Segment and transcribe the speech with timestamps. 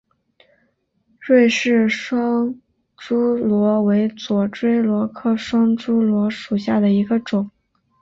[1.19, 2.59] 芮氏双
[2.97, 7.51] 珠螺为左锥螺科双珠螺属下的一个种。